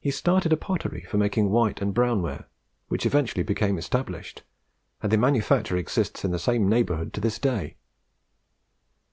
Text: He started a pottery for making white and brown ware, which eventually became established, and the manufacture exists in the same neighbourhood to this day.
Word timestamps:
He 0.00 0.10
started 0.10 0.52
a 0.52 0.56
pottery 0.56 1.02
for 1.04 1.16
making 1.16 1.50
white 1.50 1.80
and 1.80 1.94
brown 1.94 2.22
ware, 2.22 2.48
which 2.88 3.06
eventually 3.06 3.44
became 3.44 3.78
established, 3.78 4.42
and 5.00 5.12
the 5.12 5.16
manufacture 5.16 5.76
exists 5.76 6.24
in 6.24 6.32
the 6.32 6.40
same 6.40 6.68
neighbourhood 6.68 7.12
to 7.12 7.20
this 7.20 7.38
day. 7.38 7.76